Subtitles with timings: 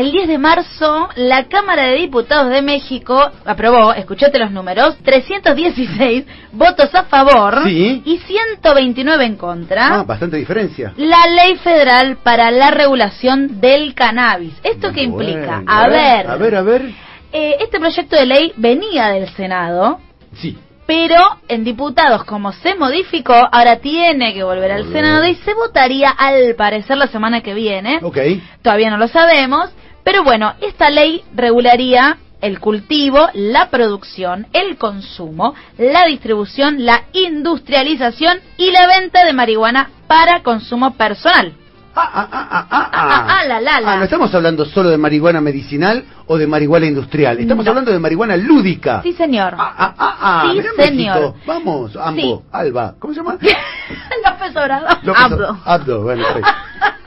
[0.00, 6.24] El 10 de marzo, la Cámara de Diputados de México aprobó, escuchate los números, 316
[6.52, 8.00] votos a favor Sí.
[8.06, 9.96] y 129 en contra.
[9.98, 10.94] Ah, bastante diferencia.
[10.96, 14.54] La ley federal para la regulación del cannabis.
[14.62, 15.62] ¿Esto qué Bueno, implica?
[15.66, 16.82] A ver, A ver, a ver.
[17.30, 20.00] eh, este proyecto de ley venía del Senado,
[20.36, 20.56] Sí.
[20.86, 24.90] pero en diputados, como se modificó, ahora tiene que volver al.
[24.90, 27.98] Senado y se votaría al parecer la semana que viene.
[28.00, 28.16] Ok.
[28.62, 29.68] Todavía no lo sabemos,
[30.04, 38.38] pero bueno, esta ley regularía el cultivo, la producción, el consumo, la distribución, la industrialización
[38.56, 41.52] y la venta de marihuana para consumo personal.
[41.94, 43.92] Ah, ah, ah, ah, ah, Ah, ah, la, la, la.
[43.92, 47.40] Ah, no estamos hablando solo de marihuana medicinal o de marihuana industrial.
[47.40, 47.72] Estamos No.
[47.72, 49.02] hablando de marihuana lúdica.
[49.02, 49.54] Sí, señor.
[49.58, 50.52] Ah, ah, ah, ah.
[50.52, 51.16] Sí, señor.
[51.16, 51.36] México.
[51.46, 52.48] Vamos, Ambo, Sí.
[52.52, 52.94] Alba.
[53.00, 53.32] ¿Cómo se llama?
[54.24, 54.88] López Obrador.
[55.02, 55.58] López- AMLO.
[55.64, 56.40] Abdo, bueno, sí.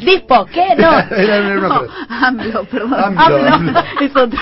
[0.00, 0.74] Dispo, ¿qué?
[0.76, 0.90] No.
[1.68, 1.82] No.
[2.08, 2.94] AMLO, perdón.
[2.94, 3.80] AMLO, AMLO, AMLO.
[4.00, 4.38] es otro.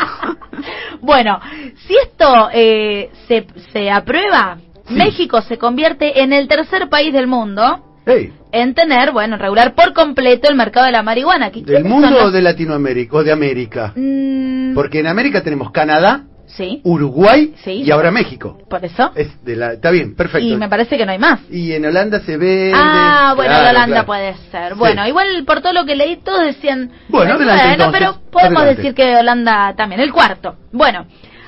[1.00, 1.40] Bueno,
[1.86, 4.94] si esto eh, se, se aprueba, Sí.
[4.94, 9.92] México se convierte en el tercer país del mundo Hey, en tener, bueno, regular por
[9.92, 11.52] completo el mercado de la marihuana.
[11.52, 13.16] ¿Qui- ¿Del mundo o de Latinoamérica?
[13.18, 13.92] ¿O de América?
[13.94, 17.82] Mm, Porque en América tenemos Canadá, sí, Uruguay Sí.
[17.84, 18.58] y ahora México.
[18.68, 19.12] por eso.
[19.14, 20.46] Es de la, está bien, perfecto.
[20.46, 21.40] Y me parece que no hay más.
[21.50, 22.72] Y en Holanda se ve.
[22.74, 24.06] Ah, bueno, Claro, Holanda claro.
[24.06, 24.72] puede ser.
[24.72, 24.78] Sí.
[24.78, 26.90] Bueno, igual por todo lo que leí, todos decían.
[27.08, 28.00] Bueno, adelante, entonces.
[28.00, 28.82] pero podemos Adelante.
[28.82, 30.00] decir que Holanda también.
[30.00, 30.56] El cuarto.
[30.72, 31.06] Bueno,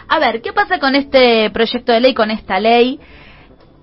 [0.09, 2.99] a ver, ¿qué pasa con este proyecto de ley, con esta ley?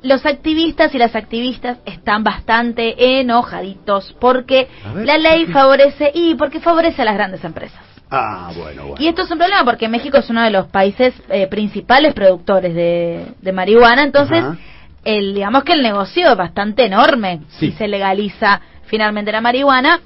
[0.03, 6.59] Los activistas y las activistas están bastante enojaditos porque ver, la ley favorece y porque
[6.59, 7.81] favorece a las grandes empresas.
[8.09, 9.03] Ah, bueno, bueno.
[9.03, 12.73] Y esto es un problema porque México es uno de los países eh, principales productores
[12.73, 14.57] de, de marihuana, entonces Ajá.
[15.03, 17.71] el digamos que el negocio es bastante enorme Sí.
[17.71, 19.99] si se legaliza finalmente la marihuana,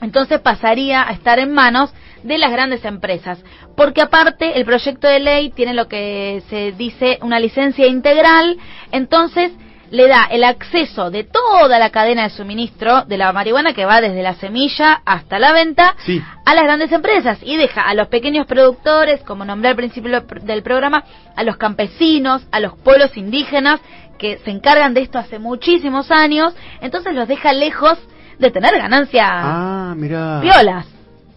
[0.00, 3.42] entonces pasaría a estar en manos de las grandes empresas,
[3.76, 8.56] porque aparte el proyecto de ley tiene lo que se dice una licencia integral,
[8.92, 9.50] entonces
[9.92, 14.00] le da el acceso de toda la cadena de suministro de la marihuana que va
[14.00, 16.20] desde la semilla hasta la venta Sí.
[16.46, 20.62] a las grandes empresas y deja a los pequeños productores, como nombré al principio del
[20.62, 21.04] programa,
[21.36, 23.80] a los campesinos, a los pueblos indígenas
[24.18, 27.98] que se encargan de esto hace muchísimos años, entonces los deja lejos
[28.38, 30.86] de tener ganancias Ah, violas.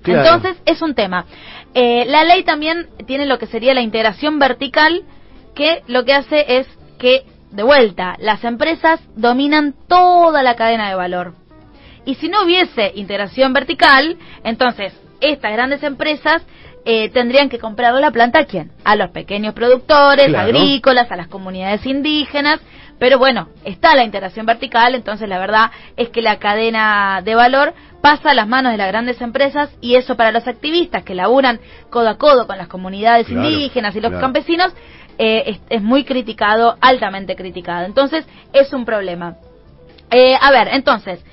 [0.01, 0.21] Claro.
[0.21, 1.25] Entonces es un tema.
[1.73, 5.03] Eh, la ley también tiene lo que sería la integración vertical,
[5.55, 6.67] que lo que hace es
[6.99, 11.33] que, de vuelta, las empresas dominan toda la cadena de valor.
[12.05, 16.43] Y si no hubiese integración vertical, entonces estas grandes empresas
[16.87, 18.71] eh, tendrían que comprar la planta a quién?
[18.83, 20.45] A los pequeños productores, Claro.
[20.49, 22.59] agrícolas, a las comunidades indígenas.
[22.99, 27.73] Pero bueno, está la integración vertical, entonces la verdad es que la cadena de valor
[28.01, 31.59] pasa a las manos de las grandes empresas y eso para los activistas que laburan
[31.89, 34.21] codo a codo con las comunidades Claro, indígenas y los claro.
[34.21, 34.71] campesinos
[35.17, 37.85] eh, es, es muy criticado, altamente criticado.
[37.85, 39.35] Entonces es un problema.
[40.11, 41.23] Eh, a ver, entonces,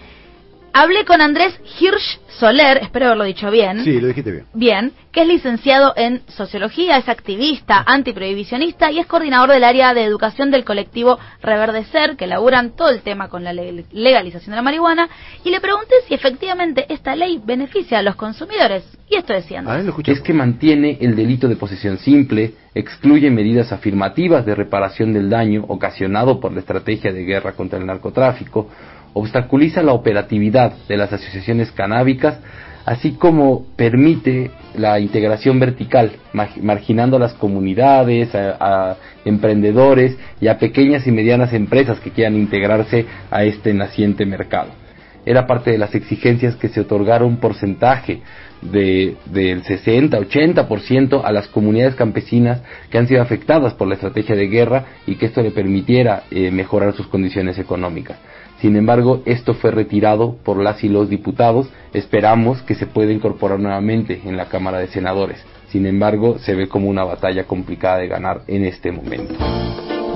[0.72, 3.84] hablé con Andrés Hirsch Soler, espero haberlo dicho bien.
[3.84, 4.46] Sí, lo dijiste bien.
[4.54, 10.02] Bien, que es licenciado en sociología, es activista, antiprohibicionista y es coordinador del área de
[10.04, 14.62] educación del colectivo Reverdecer, que laburan todo el tema con la le- legalización de la
[14.62, 15.08] marihuana.
[15.44, 18.84] Y le pregunté si efectivamente esta ley beneficia a los consumidores.
[19.08, 19.84] Y esto decía Andrés.
[19.94, 25.28] ver, es que mantiene el delito de posesión simple, excluye medidas afirmativas de reparación del
[25.28, 28.70] daño ocasionado por la estrategia de guerra contra el narcotráfico,
[29.14, 32.38] obstaculiza la operatividad de las asociaciones canábicas,
[32.84, 40.58] así como permite la integración vertical, ma- marginando a las comunidades, a, emprendedores y a
[40.58, 44.82] pequeñas y medianas empresas que quieran integrarse a este naciente mercado
[45.24, 48.22] era parte de las exigencias que se otorgaron porcentaje
[48.60, 54.48] de, del 60-80% a las comunidades campesinas que han sido afectadas por la estrategia de
[54.48, 58.18] guerra y que esto le permitiera eh, mejorar sus condiciones económicas.
[58.62, 61.68] Sin embargo, esto fue retirado por las y los diputados.
[61.92, 65.44] Esperamos que se pueda incorporar nuevamente en la Cámara de Senadores.
[65.66, 69.34] Sin embargo, se ve como una batalla complicada de ganar en este momento.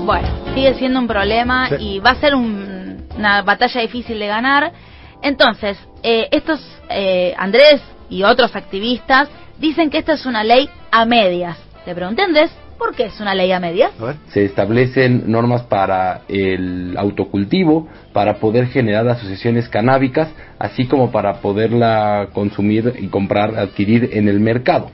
[0.05, 1.75] Bueno, sigue siendo un problema Sí.
[1.77, 4.71] y va a ser un- una batalla difícil de ganar.
[5.21, 9.27] Entonces, eh, estos, eh, Andrés y otros activistas
[9.59, 11.57] dicen que esta es una ley a medias.
[11.85, 13.91] Le pregunté a Andrés, ¿por qué es una ley a medias?
[14.29, 20.29] Se establecen normas para el autocultivo, para poder generar asociaciones canábicas,
[20.59, 24.91] así como para poderla consumir y comprar, adquirir en el mercado.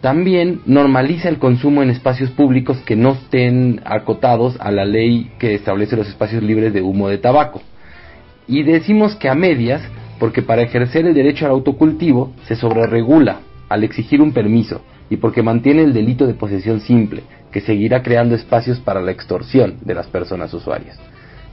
[0.00, 5.54] También normaliza el consumo en espacios públicos que no estén acotados a la ley que
[5.54, 7.60] establece los espacios libres de humo de tabaco.
[8.46, 9.82] Y decimos que a medias
[10.18, 15.42] porque para ejercer el derecho al autocultivo se sobreregula al exigir un permiso y porque
[15.42, 20.06] mantiene el delito de posesión simple, que seguirá creando espacios para la extorsión de las
[20.06, 20.98] personas usuarias.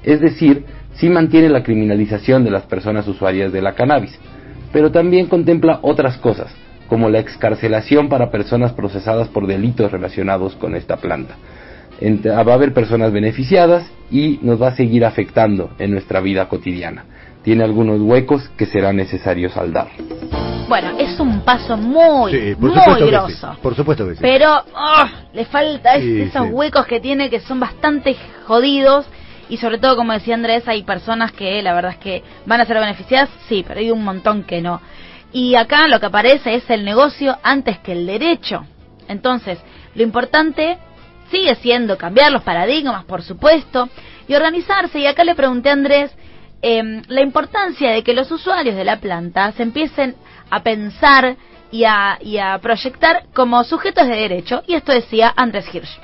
[0.04, 0.64] Es decir,
[0.94, 4.18] sí mantiene la criminalización de las personas usuarias de la cannabis,
[4.72, 6.54] pero también contempla otras cosas,
[6.88, 11.36] como la excarcelación para personas procesadas por delitos relacionados con esta planta.
[12.02, 17.06] va a haber personas beneficiadas y nos va a seguir afectando en nuestra vida cotidiana.
[17.44, 19.88] Tiene algunos huecos que será necesario saldar.
[20.68, 23.56] Bueno, es un paso muy, muy grosso.
[23.62, 24.20] Por supuesto que sí.
[24.22, 29.06] Pero oh, le falta esos huecos que tiene que son bastante jodidos.
[29.50, 32.66] Y sobre todo, como decía Andrés, hay personas que la verdad es que van a
[32.66, 34.82] ser beneficiadas, sí, pero hay un montón que no.
[35.32, 38.66] Y acá lo que aparece es el negocio antes que el derecho.
[39.08, 39.60] Entonces,
[39.96, 40.78] lo importante
[41.32, 43.88] sigue siendo cambiar los paradigmas, por supuesto,
[44.28, 45.00] y organizarse.
[45.00, 46.14] Y acá le pregunté a Andrés
[46.62, 50.16] eh, la importancia de que los usuarios de la planta se empiecen
[50.50, 51.36] a pensar
[51.72, 56.00] y a, y a proyectar como sujetos de derecho, y esto decía Andrés Hirsch.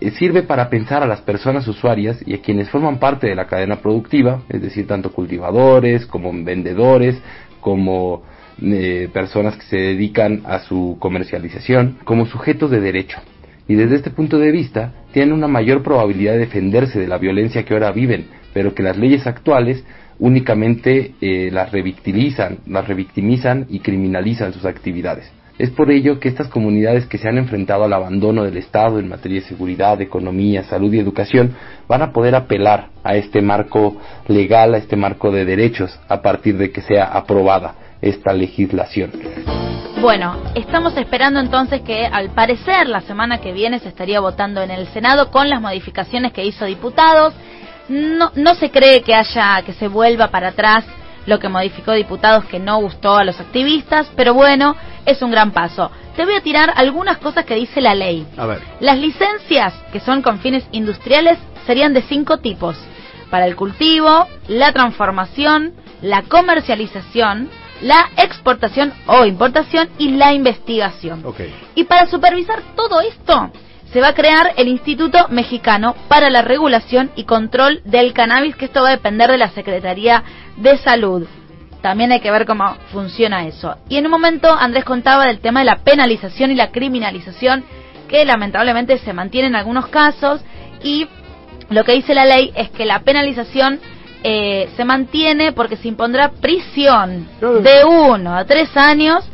[0.00, 3.46] Eh, sirve para pensar a las personas usuarias y a quienes forman parte de la
[3.46, 7.20] cadena productiva, es decir, tanto cultivadores como vendedores,
[7.60, 8.22] como
[8.62, 13.18] eh, personas que se dedican a su comercialización, como sujetos de derecho.
[13.66, 17.64] Y desde este punto de vista, tienen una mayor probabilidad de defenderse de la violencia
[17.64, 19.84] que ahora viven, pero que las leyes actuales
[20.18, 25.30] únicamente eh, las revictimizan, las revictimizan y criminalizan sus actividades.
[25.58, 29.08] Es por ello que estas comunidades que se han enfrentado al abandono del Estado en
[29.08, 31.56] materia de seguridad, economía, salud y educación
[31.88, 33.96] van a poder apelar a este marco
[34.28, 39.10] legal, a este marco de derechos, a partir de que sea aprobada esta legislación.
[40.00, 44.70] Bueno, estamos esperando entonces que al parecer la semana que viene se estaría votando en
[44.70, 47.34] el Senado con las modificaciones que hizo diputados
[47.88, 50.84] no, no se cree que haya que se vuelva para atrás
[51.26, 54.74] lo que modificó diputados que no gustó a los activistas, pero bueno,
[55.04, 55.90] es un gran paso.
[56.16, 58.26] Te voy a tirar algunas cosas que dice la ley.
[58.36, 58.62] A ver.
[58.80, 62.76] Las licencias que son con fines industriales serían de cinco tipos.
[63.30, 67.50] Para el cultivo, la transformación, la comercialización,
[67.82, 71.24] la exportación o importación y la investigación.
[71.24, 71.54] Okay.
[71.74, 73.52] Y para supervisar todo esto,
[73.92, 78.66] se va a crear el Instituto Mexicano para la Regulación y Control del Cannabis, que
[78.66, 80.22] esto va a depender de la Secretaría
[80.56, 81.26] de Salud.
[81.80, 83.76] También hay que ver cómo funciona eso.
[83.88, 87.64] Y en un momento Andrés contaba del tema de la penalización y la criminalización,
[88.08, 90.42] que lamentablemente se mantiene en algunos casos,
[90.82, 91.06] y
[91.70, 93.80] lo que dice la ley es que la penalización
[94.22, 99.24] eh, se mantiene porque se impondrá prisión de uno a tres años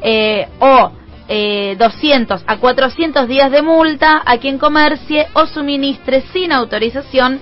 [0.00, 0.92] eh, o
[1.28, 7.40] eh, 200 a 400 días de multa a quien comercie o suministre sin autorización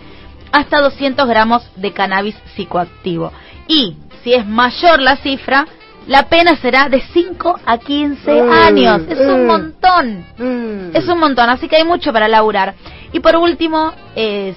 [0.52, 3.32] hasta 200 gramos de cannabis psicoactivo.
[3.68, 5.66] Y si es mayor la cifra,
[6.06, 9.02] la pena será de 5 a 15 eh, años.
[9.08, 10.26] Es un eh, montón.
[10.38, 10.90] Eh.
[10.94, 12.74] Es un montón, así que hay mucho para laburar.
[13.12, 13.92] Y por último,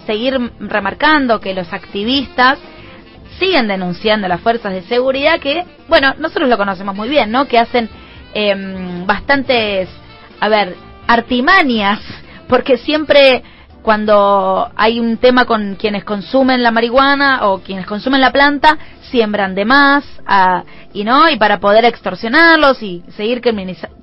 [0.05, 2.59] seguir remarcando que los activistas
[3.39, 7.45] siguen denunciando a las fuerzas de seguridad que, bueno, nosotros lo conocemos muy bien, ¿no?
[7.47, 7.89] Que hacen
[8.33, 9.89] eh, bastantes,
[10.39, 10.75] a ver,
[11.07, 11.99] artimanias,
[12.47, 13.43] porque siempre
[13.81, 18.77] cuando hay un tema con quienes consumen la marihuana o quienes consumen la planta,
[19.09, 20.03] siembran de más
[20.93, 23.41] y no y para poder extorsionarlos y seguir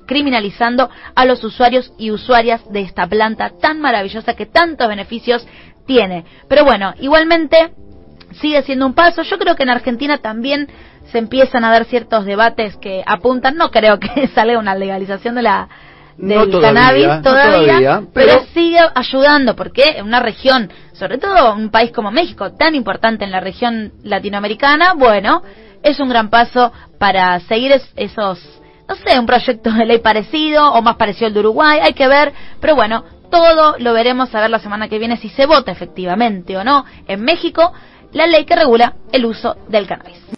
[0.05, 5.47] criminalizando a los usuarios y usuarias de esta planta tan maravillosa que tantos beneficios
[5.85, 6.25] tiene.
[6.49, 7.71] Pero bueno, igualmente
[8.41, 9.21] sigue siendo un paso.
[9.23, 10.67] Yo creo que en Argentina también
[11.11, 15.41] se empiezan a dar ciertos debates que apuntan, no creo que salga una legalización de
[15.41, 15.69] la
[16.17, 18.43] del cannabis todavía, pero...
[18.53, 23.31] sigue ayudando porque en una región, sobre todo un país como México, tan importante en
[23.31, 25.43] la región latinoamericana, bueno,
[25.83, 30.81] es un gran paso para seguir esos, no sé, un proyecto de ley parecido o
[30.81, 34.49] más parecido al de Uruguay, hay que ver, pero bueno, todo lo veremos a ver
[34.49, 37.73] la semana que viene si se vota efectivamente o no en México
[38.13, 40.27] la ley que regula el uso del cannabis.